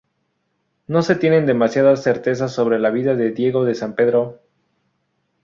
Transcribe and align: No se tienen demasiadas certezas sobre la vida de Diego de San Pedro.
No 0.87 1.03
se 1.03 1.13
tienen 1.13 1.45
demasiadas 1.45 2.01
certezas 2.01 2.51
sobre 2.51 2.79
la 2.79 2.89
vida 2.89 3.13
de 3.13 3.29
Diego 3.29 3.65
de 3.65 3.75
San 3.75 3.93
Pedro. 3.93 4.41